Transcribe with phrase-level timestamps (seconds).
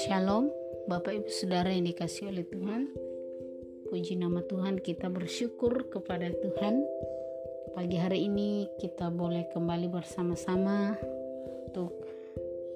[0.00, 0.48] Shalom,
[0.88, 2.88] Bapak Ibu Saudara yang dikasih oleh Tuhan.
[3.92, 6.80] Puji nama Tuhan, kita bersyukur kepada Tuhan.
[7.76, 10.96] Pagi hari ini kita boleh kembali bersama-sama
[11.68, 12.00] untuk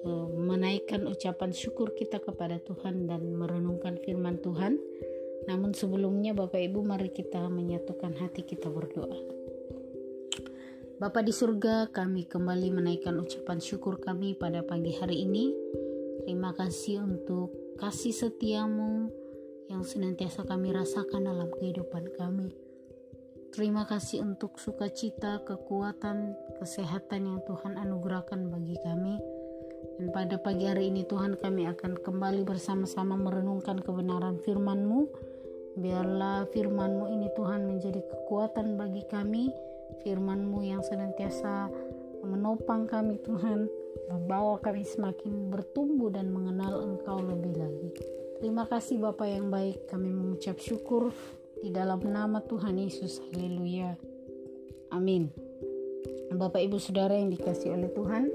[0.05, 4.77] uh, menaikkan ucapan syukur kita kepada Tuhan dan merenungkan firman Tuhan.
[5.49, 9.36] Namun sebelumnya Bapak Ibu mari kita menyatukan hati kita berdoa.
[10.97, 15.53] Bapa di surga, kami kembali menaikkan ucapan syukur kami pada pagi hari ini
[16.27, 19.07] Terima kasih untuk kasih setiamu
[19.71, 22.51] yang senantiasa kami rasakan dalam kehidupan kami.
[23.55, 29.15] Terima kasih untuk sukacita, kekuatan, kesehatan yang Tuhan anugerahkan bagi kami.
[29.95, 35.07] Dan pada pagi hari ini Tuhan kami akan kembali bersama-sama merenungkan kebenaran firman-Mu.
[35.79, 39.47] Biarlah firman-Mu ini Tuhan menjadi kekuatan bagi kami.
[40.03, 41.71] Firman-Mu yang senantiasa
[42.25, 43.69] menopang kami Tuhan
[44.07, 47.89] membawa kami semakin bertumbuh dan mengenal Engkau lebih lagi.
[48.37, 51.09] Terima kasih Bapa yang baik, kami mengucap syukur
[51.57, 53.17] di dalam nama Tuhan Yesus.
[53.33, 53.97] Haleluya.
[54.93, 55.33] Amin.
[56.27, 58.29] Bapak Ibu Saudara yang dikasih oleh Tuhan,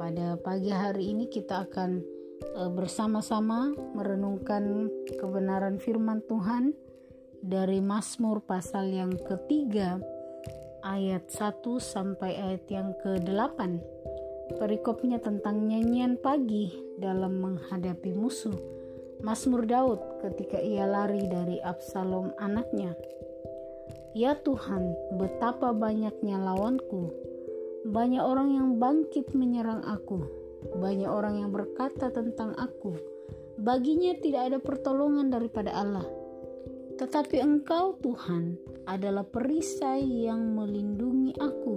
[0.00, 2.00] pada pagi hari ini kita akan
[2.40, 4.88] e, bersama-sama merenungkan
[5.20, 6.72] kebenaran firman Tuhan
[7.44, 10.00] dari Mazmur pasal yang ketiga
[10.86, 13.58] ayat 1 sampai ayat yang ke-8
[14.54, 16.70] Perikopnya tentang nyanyian pagi
[17.02, 18.54] dalam menghadapi musuh.
[19.18, 22.94] Mazmur Daud ketika ia lari dari Absalom anaknya.
[24.14, 27.10] Ya Tuhan, betapa banyaknya lawanku.
[27.90, 30.22] Banyak orang yang bangkit menyerang aku.
[30.78, 32.94] Banyak orang yang berkata tentang aku.
[33.58, 36.06] Baginya tidak ada pertolongan daripada Allah.
[36.96, 38.56] Tetapi Engkau, Tuhan,
[38.88, 41.76] adalah perisai yang melindungi aku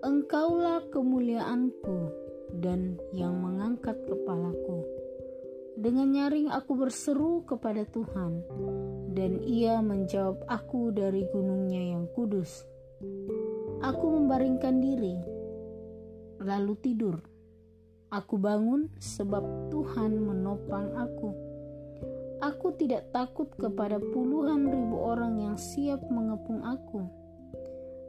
[0.00, 2.08] Engkaulah kemuliaanku
[2.56, 4.80] dan yang mengangkat kepalaku.
[5.76, 8.40] Dengan nyaring aku berseru kepada Tuhan,
[9.12, 12.64] dan Ia menjawab aku dari gunungnya yang kudus.
[13.84, 15.20] Aku membaringkan diri,
[16.40, 17.20] lalu tidur.
[18.08, 21.49] Aku bangun sebab Tuhan menopang aku.
[22.40, 27.20] Aku tidak takut kepada puluhan ribu orang yang siap mengepung aku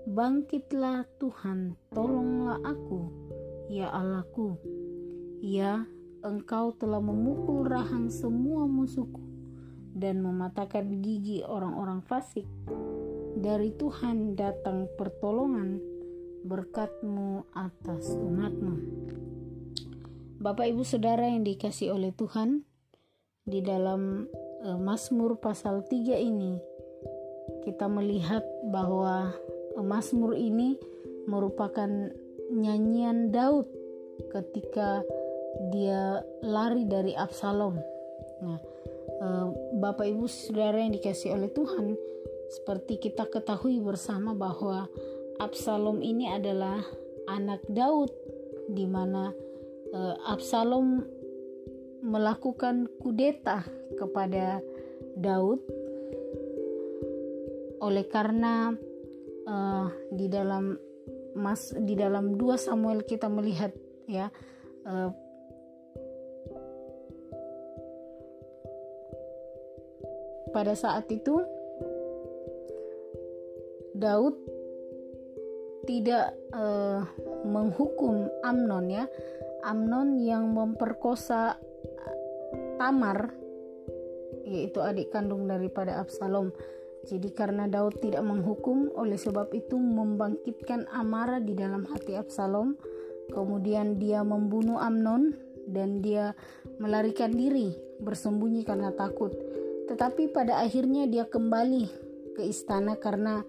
[0.02, 3.14] Bangkitlah Tuhan, tolonglah aku,
[3.70, 4.58] ya Allahku.
[5.46, 5.86] Ya,
[6.26, 9.22] Engkau telah memukul rahang semua musuhku
[9.94, 12.50] dan mematahkan gigi orang-orang fasik.
[13.38, 15.78] Dari Tuhan datang pertolongan,
[16.50, 18.82] berkatmu atas umatmu.
[20.42, 22.66] Bapak ibu saudara yang dikasih oleh Tuhan,
[23.46, 24.30] di dalam
[24.62, 26.62] uh, Mazmur pasal 3 ini,
[27.66, 29.34] kita melihat bahwa
[29.82, 30.78] Mazmur ini
[31.26, 31.90] merupakan
[32.54, 33.66] nyanyian Daud
[34.30, 35.02] ketika
[35.74, 37.78] dia lari dari Absalom.
[38.42, 38.60] Nah,
[39.08, 39.48] eh,
[39.78, 41.94] Bapak Ibu Saudara yang dikasih oleh Tuhan,
[42.50, 44.90] seperti kita ketahui bersama bahwa
[45.38, 46.82] Absalom ini adalah
[47.30, 48.12] anak Daud
[48.70, 49.34] di mana
[50.28, 51.04] Absalom
[52.02, 53.66] melakukan kudeta
[53.98, 54.60] kepada
[55.18, 55.62] Daud.
[57.82, 58.74] Oleh karena
[59.46, 60.78] uh, di dalam
[61.34, 63.72] mas di dalam 2 Samuel kita melihat
[64.06, 64.28] ya
[64.86, 65.10] uh,
[70.52, 71.40] pada saat itu
[73.96, 74.36] Daud
[75.86, 77.02] tidak uh,
[77.46, 79.06] menghukum Amnon ya.
[79.62, 81.58] Amnon yang memperkosa
[82.82, 83.38] Tamar
[84.42, 86.50] yaitu adik kandung daripada Absalom
[87.02, 92.78] jadi karena Daud tidak menghukum, oleh sebab itu membangkitkan amarah di dalam hati Absalom.
[93.34, 95.34] Kemudian dia membunuh Amnon
[95.66, 96.38] dan dia
[96.78, 99.34] melarikan diri, bersembunyi karena takut.
[99.90, 101.90] Tetapi pada akhirnya dia kembali
[102.38, 103.42] ke istana karena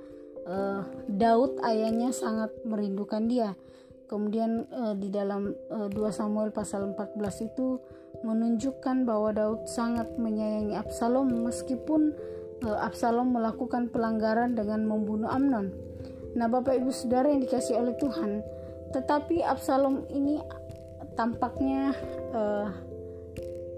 [0.48, 3.52] uh, Daud ayahnya sangat merindukan dia.
[4.12, 7.16] Kemudian uh, di dalam eh, 2 Samuel pasal 14
[7.48, 7.80] itu
[8.20, 12.12] menunjukkan bahwa Daud sangat menyayangi Absalom meskipun
[12.62, 15.74] Eh, Absalom melakukan pelanggaran dengan membunuh Amnon.
[16.38, 18.40] Nah, Bapak Ibu Saudara yang dikasih oleh Tuhan,
[18.94, 20.38] tetapi Absalom ini
[21.12, 21.92] tampaknya
[22.32, 22.72] uh,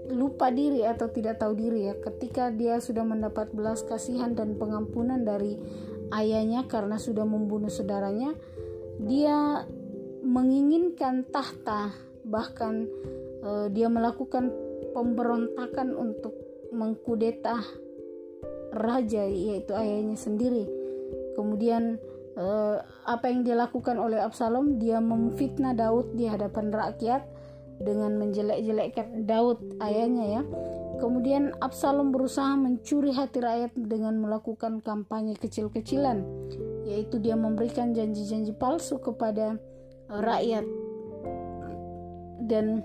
[0.07, 5.19] lupa diri atau tidak tahu diri ya ketika dia sudah mendapat belas kasihan dan pengampunan
[5.19, 5.59] dari
[6.15, 8.31] ayahnya karena sudah membunuh saudaranya
[9.03, 9.67] dia
[10.25, 11.93] menginginkan tahta
[12.25, 12.89] bahkan
[13.45, 14.49] uh, dia melakukan
[14.97, 16.33] pemberontakan untuk
[16.73, 17.61] mengkudeta
[18.73, 20.65] raja yaitu ayahnya sendiri.
[21.37, 22.01] Kemudian
[22.35, 27.23] uh, apa yang dilakukan oleh Absalom dia memfitnah Daud di hadapan rakyat
[27.79, 30.41] dengan menjelek-jelekkan Daud ayahnya ya
[31.03, 36.23] kemudian Absalom berusaha mencuri hati rakyat dengan melakukan kampanye kecil-kecilan
[36.87, 39.59] yaitu dia memberikan janji-janji palsu kepada
[40.09, 40.65] rakyat.
[42.45, 42.83] Dan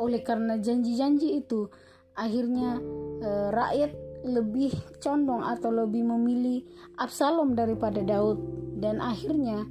[0.00, 1.68] oleh karena janji-janji itu
[2.16, 2.80] akhirnya
[3.20, 3.92] uh, rakyat
[4.24, 6.64] lebih condong atau lebih memilih
[7.00, 8.40] Absalom daripada Daud.
[8.80, 9.68] Dan akhirnya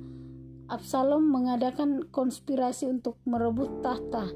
[0.69, 4.29] Absalom mengadakan konspirasi untuk merebut tahta.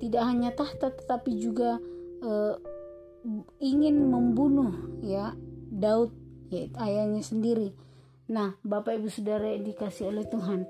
[0.00, 1.76] Tidak hanya tahta tetapi juga
[2.24, 2.56] uh,
[3.60, 4.72] ingin membunuh
[5.04, 5.36] ya
[5.68, 6.14] Daud
[6.48, 7.76] yaitu ayahnya sendiri.
[8.32, 10.64] Nah Bapak Ibu Saudara dikasih oleh Tuhan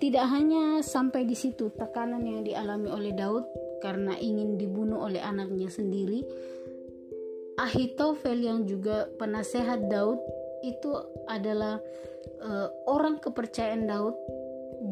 [0.00, 3.44] tidak hanya sampai di situ tekanan yang dialami oleh Daud
[3.84, 6.24] karena ingin dibunuh oleh anaknya sendiri.
[7.60, 10.16] Ahitofel yang juga penasehat Daud
[10.64, 10.96] itu
[11.28, 11.76] adalah
[12.40, 14.16] uh, orang kepercayaan Daud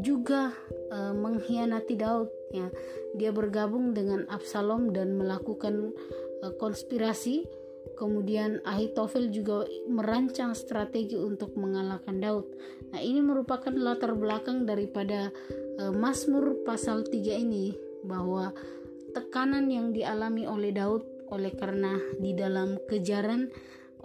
[0.05, 0.52] juga
[0.93, 2.69] uh, mengkhianati Daud ya.
[3.16, 5.96] Dia bergabung dengan Absalom dan melakukan
[6.44, 7.49] uh, konspirasi
[7.99, 12.47] kemudian Ahitofel juga merancang strategi untuk mengalahkan Daud.
[12.95, 15.35] Nah ini merupakan latar belakang daripada
[15.83, 17.75] uh, Mazmur pasal 3 ini
[18.06, 18.55] bahwa
[19.11, 21.03] tekanan yang dialami oleh Daud
[21.35, 23.50] oleh karena di dalam kejaran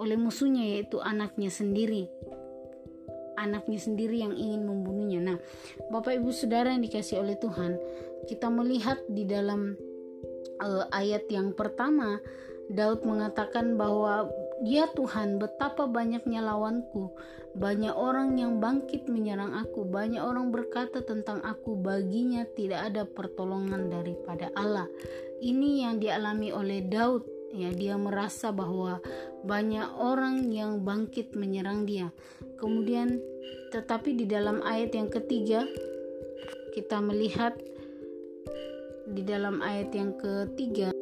[0.02, 2.10] oleh musuhnya yaitu anaknya sendiri.
[3.38, 5.22] Anaknya sendiri yang ingin membunuhnya.
[5.22, 5.38] Nah
[5.94, 7.78] Bapak Ibu Saudara yang dikasih oleh Tuhan
[8.26, 9.76] kita melihat di dalam
[10.64, 12.20] uh, ayat yang pertama
[12.72, 14.32] Daud mengatakan bahwa
[14.64, 17.12] Ya Tuhan, betapa banyaknya lawanku.
[17.52, 19.84] Banyak orang yang bangkit menyerang aku.
[19.84, 24.88] Banyak orang berkata tentang aku, baginya tidak ada pertolongan daripada Allah.
[25.44, 27.28] Ini yang dialami oleh Daud.
[27.52, 29.04] Ya, dia merasa bahwa
[29.44, 32.08] banyak orang yang bangkit menyerang dia.
[32.56, 33.20] Kemudian,
[33.76, 35.68] tetapi di dalam ayat yang ketiga,
[36.72, 37.52] kita melihat
[39.12, 40.96] di dalam ayat yang ketiga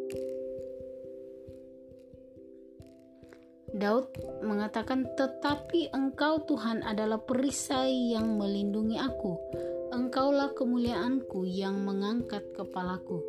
[3.72, 4.12] Daud
[4.44, 9.40] mengatakan, "Tetapi Engkau Tuhan adalah perisai yang melindungi aku.
[9.92, 13.24] Engkaulah kemuliaanku yang mengangkat kepalaku."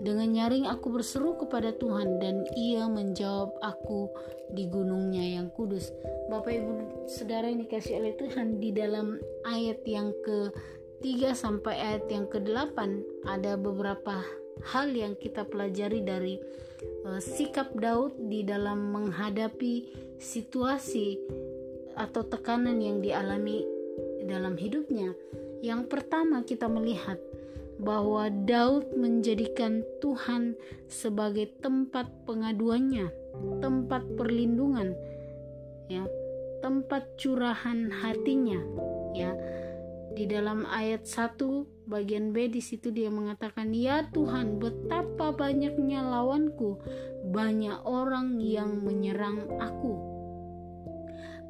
[0.00, 4.08] Dengan nyaring aku berseru kepada Tuhan dan ia menjawab aku
[4.52, 5.92] di gunungnya yang kudus.
[6.32, 6.72] Bapak Ibu
[7.08, 12.76] Saudara yang dikasih oleh Tuhan di dalam ayat yang ke-3 sampai ayat yang ke-8
[13.28, 14.24] ada beberapa
[14.64, 16.34] hal yang kita pelajari dari
[17.04, 19.74] uh, sikap Daud di dalam menghadapi
[20.16, 21.20] situasi
[21.96, 23.64] atau tekanan yang dialami
[24.24, 25.12] dalam hidupnya.
[25.64, 27.16] Yang pertama kita melihat
[27.76, 30.56] bahwa Daud menjadikan Tuhan
[30.88, 33.12] sebagai tempat pengaduannya,
[33.60, 34.96] tempat perlindungan,
[35.88, 36.04] ya,
[36.64, 38.60] tempat curahan hatinya,
[39.12, 39.32] ya
[40.16, 41.36] di dalam ayat 1
[41.84, 46.80] bagian B di situ dia mengatakan ya Tuhan betapa banyaknya lawanku
[47.28, 50.16] banyak orang yang menyerang aku.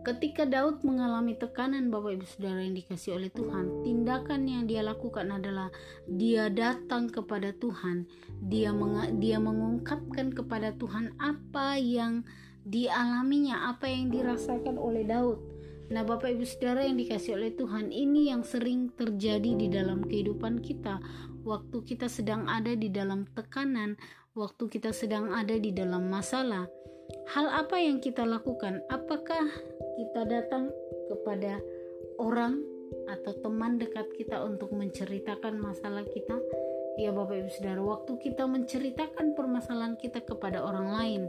[0.03, 5.35] Ketika Daud mengalami tekanan Bapak Ibu Saudara yang dikasih oleh Tuhan, tindakan yang dia lakukan
[5.35, 5.71] adalah
[6.07, 8.07] dia datang kepada Tuhan,
[8.39, 12.23] dia meng dia mengungkapkan kepada Tuhan apa yang
[12.63, 15.56] dialaminya, apa yang dirasakan oleh Daud
[15.87, 20.59] Nah, Bapak Ibu Saudara yang dikasih oleh Tuhan, ini yang sering terjadi di dalam kehidupan
[20.59, 20.99] kita.
[21.46, 23.94] Waktu kita sedang ada di dalam tekanan,
[24.34, 26.67] waktu kita sedang ada di dalam masalah.
[27.31, 28.82] Hal apa yang kita lakukan?
[28.91, 29.46] Apakah
[29.94, 30.75] kita datang
[31.06, 31.63] kepada
[32.19, 32.58] orang
[33.06, 36.34] atau teman dekat kita untuk menceritakan masalah kita?
[36.99, 41.22] Ya Bapak Ibu Saudara, waktu kita menceritakan permasalahan kita kepada orang lain,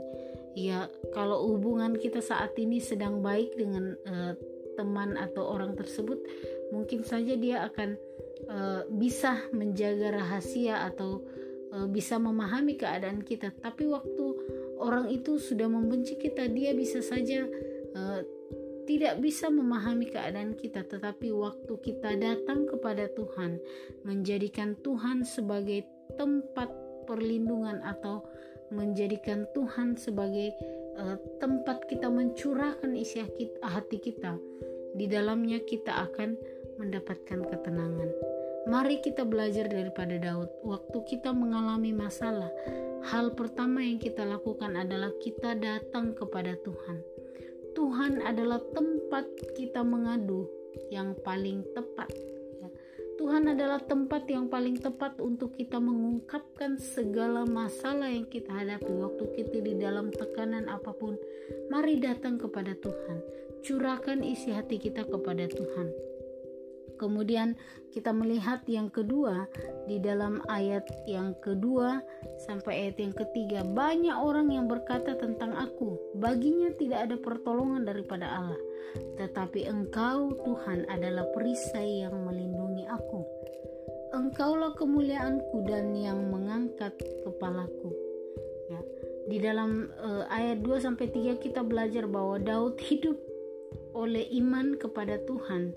[0.57, 4.33] ya kalau hubungan kita saat ini sedang baik dengan uh,
[4.77, 6.21] teman atau orang tersebut
[6.69, 7.97] mungkin saja dia akan
[8.47, 11.25] uh, bisa menjaga rahasia atau
[11.73, 14.25] uh, bisa memahami keadaan kita tapi waktu
[14.77, 17.43] orang itu sudah membenci kita dia bisa saja
[17.97, 18.21] uh,
[18.87, 23.59] tidak bisa memahami keadaan kita tetapi waktu kita datang kepada Tuhan
[24.07, 25.83] menjadikan Tuhan sebagai
[26.15, 26.71] tempat
[27.03, 28.23] perlindungan atau
[28.71, 30.51] menjadikan Tuhan sebagai
[30.99, 33.23] uh, tempat kita mencurahkan isi
[33.63, 34.35] hati kita.
[34.97, 36.33] Di dalamnya kita akan
[36.81, 38.09] mendapatkan ketenangan.
[38.65, 40.49] Mari kita belajar daripada Daud.
[40.65, 42.49] Waktu kita mengalami masalah,
[43.13, 46.97] hal pertama yang kita lakukan adalah kita datang kepada Tuhan.
[47.77, 50.49] Tuhan adalah tempat kita mengadu
[50.89, 52.09] yang paling tepat
[53.17, 59.25] Tuhan adalah tempat yang paling tepat untuk kita mengungkapkan segala masalah yang kita hadapi waktu
[59.33, 61.17] kita di dalam tekanan apa pun.
[61.73, 63.17] Mari datang kepada Tuhan.
[63.65, 65.89] Curahkan isi hati kita kepada Tuhan.
[66.97, 67.53] Kemudian
[67.97, 69.49] kita melihat yang kedua
[69.89, 71.97] di dalam ayat yang kedua
[72.45, 78.29] sampai ayat yang ketiga banyak orang yang berkata tentang aku baginya tidak ada pertolongan daripada
[78.29, 78.61] Allah
[79.17, 83.25] tetapi engkau Tuhan adalah perisai yang melindungi aku
[84.13, 86.93] engkaulah kemuliaanku dan yang mengangkat
[87.25, 87.97] kepalaku
[88.69, 88.81] ya
[89.25, 93.17] di dalam uh, ayat 2 sampai 3 kita belajar bahwa Daud hidup
[93.97, 95.73] oleh iman kepada Tuhan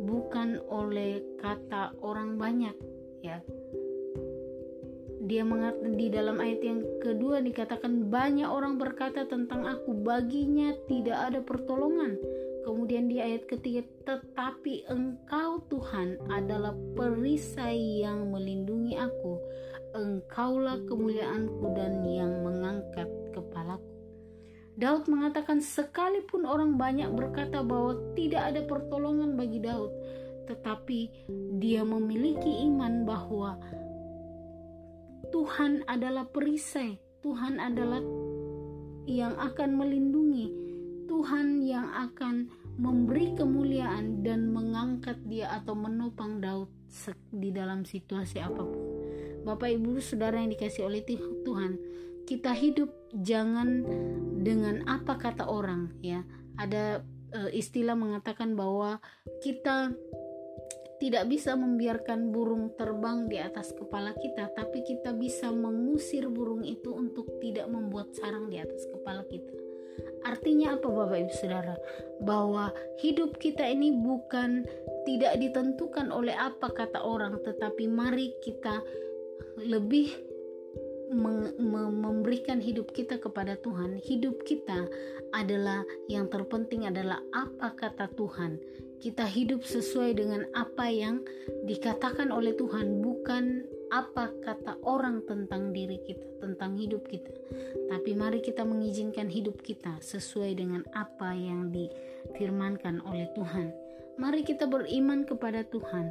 [0.00, 2.72] bukan oleh kata orang banyak
[3.20, 3.44] ya.
[5.28, 11.18] Dia mengatakan di dalam ayat yang kedua dikatakan banyak orang berkata tentang aku baginya tidak
[11.20, 12.16] ada pertolongan.
[12.64, 19.36] Kemudian di ayat ketiga tetapi engkau Tuhan adalah perisai yang melindungi aku.
[19.92, 23.08] Engkaulah kemuliaanku dan yang mengangkat
[24.78, 29.90] Daud mengatakan sekalipun orang banyak berkata bahwa tidak ada pertolongan bagi Daud,
[30.46, 31.00] tetapi
[31.58, 33.58] dia memiliki iman bahwa
[35.34, 36.94] Tuhan adalah perisai,
[37.26, 38.00] Tuhan adalah
[39.10, 40.46] yang akan melindungi,
[41.10, 42.46] Tuhan yang akan
[42.78, 46.70] memberi kemuliaan dan mengangkat dia atau menopang Daud
[47.34, 48.82] di dalam situasi apa pun.
[49.42, 51.02] Bapak Ibu Saudara yang dikasih oleh
[51.42, 51.82] Tuhan,
[52.30, 53.84] kita hidup jangan
[54.44, 56.22] dengan apa kata orang ya
[56.60, 57.00] ada
[57.32, 59.00] e, istilah mengatakan bahwa
[59.40, 59.92] kita
[60.98, 66.90] tidak bisa membiarkan burung terbang di atas kepala kita tapi kita bisa mengusir burung itu
[66.90, 69.68] untuk tidak membuat sarang di atas kepala kita
[70.26, 71.76] Artinya apa Bapak Ibu Saudara?
[72.22, 74.66] Bahwa hidup kita ini bukan
[75.06, 78.82] tidak ditentukan oleh apa kata orang, tetapi mari kita
[79.62, 80.10] lebih
[81.08, 84.88] memberikan hidup kita kepada Tuhan, hidup kita
[85.32, 88.60] adalah yang terpenting adalah apa kata Tuhan.
[88.98, 91.22] Kita hidup sesuai dengan apa yang
[91.64, 97.30] dikatakan oleh Tuhan, bukan apa kata orang tentang diri kita, tentang hidup kita.
[97.88, 103.72] Tapi mari kita mengizinkan hidup kita sesuai dengan apa yang difirmankan oleh Tuhan.
[104.18, 106.10] Mari kita beriman kepada Tuhan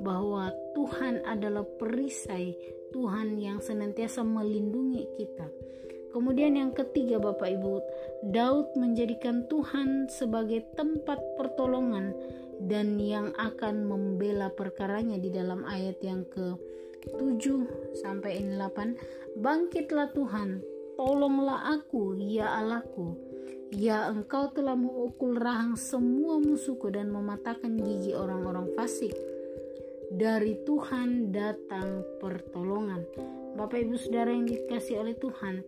[0.00, 2.56] bahwa Tuhan adalah perisai,
[2.90, 5.46] Tuhan yang senantiasa melindungi kita.
[6.10, 7.74] Kemudian yang ketiga Bapak Ibu,
[8.34, 12.10] Daud menjadikan Tuhan sebagai tempat pertolongan
[12.66, 16.58] dan yang akan membela perkaranya di dalam ayat yang ke
[17.14, 20.60] 7 sampai 8 bangkitlah Tuhan
[20.98, 23.16] tolonglah aku ya Allahku.
[23.70, 29.14] Ya engkau telah memukul rahang semua musuhku dan mematahkan gigi orang-orang fasik
[30.10, 33.06] dari Tuhan datang pertolongan.
[33.54, 35.62] Bapak Ibu Saudara yang dikasih oleh Tuhan,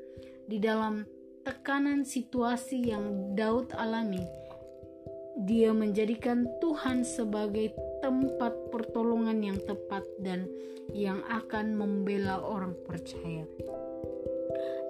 [0.51, 1.07] di dalam
[1.47, 4.23] tekanan situasi yang Daud alami,
[5.47, 7.71] dia menjadikan Tuhan sebagai
[8.03, 10.51] tempat pertolongan yang tepat dan
[10.91, 13.47] yang akan membela orang percaya.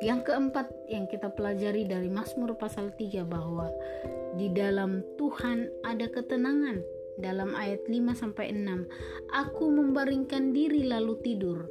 [0.03, 3.71] Yang keempat yang kita pelajari dari Mazmur pasal 3 bahwa
[4.35, 8.87] di dalam Tuhan ada ketenangan dalam ayat 5 sampai 6.
[9.33, 11.69] Aku membaringkan diri lalu tidur.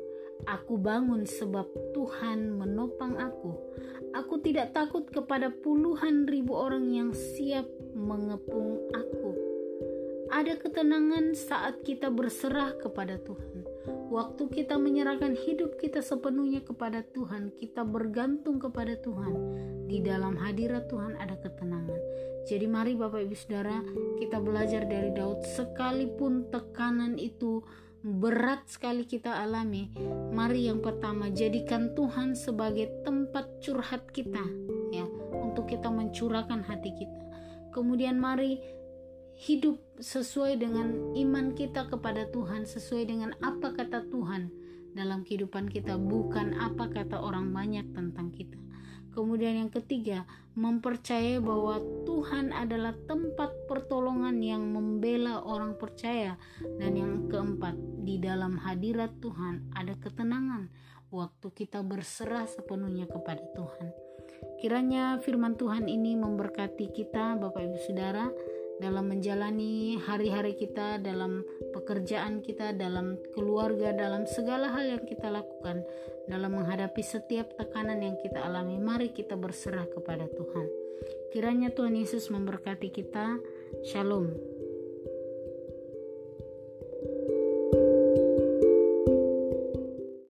[0.49, 3.53] Aku bangun sebab Tuhan menopang aku.
[4.11, 7.63] Aku tidak takut kepada puluhan ribu orang yang siap
[7.95, 9.31] mengepung aku.
[10.33, 13.70] Ada ketenangan saat kita berserah kepada Tuhan.
[13.87, 19.33] Waktu kita menyerahkan hidup kita sepenuhnya kepada Tuhan, kita bergantung kepada Tuhan.
[19.89, 21.99] Di dalam hadirat Tuhan ada ketenangan.
[22.45, 23.81] Jadi mari Bapak Ibu Saudara,
[24.17, 27.61] kita belajar dari Daud sekalipun tekanan itu
[28.01, 29.93] berat sekali kita alami.
[30.33, 34.41] Mari yang pertama jadikan Tuhan sebagai tempat curhat kita
[34.89, 35.05] ya,
[35.37, 37.21] untuk kita mencurahkan hati kita.
[37.71, 38.59] Kemudian mari
[39.41, 44.53] hidup sesuai dengan iman kita kepada Tuhan, sesuai dengan apa kata Tuhan
[44.93, 48.61] dalam kehidupan kita, bukan apa kata orang banyak tentang kita.
[49.11, 56.39] Kemudian yang ketiga, mempercayai bahwa Tuhan adalah tempat pertolongan yang membela orang percaya.
[56.79, 57.75] Dan yang keempat,
[58.07, 60.71] di dalam hadirat Tuhan ada ketenangan
[61.11, 63.91] waktu kita berserah sepenuhnya kepada Tuhan.
[64.63, 68.31] Kiranya firman Tuhan ini memberkati kita Bapak Ibu Saudara
[68.81, 75.85] dalam menjalani hari-hari kita, dalam pekerjaan kita, dalam keluarga, dalam segala hal yang kita lakukan,
[76.25, 78.81] dalam menghadapi setiap tekanan yang kita alami.
[78.81, 80.65] Mari kita berserah kepada Tuhan.
[81.29, 83.37] Kiranya Tuhan Yesus memberkati kita.
[83.85, 84.50] Shalom.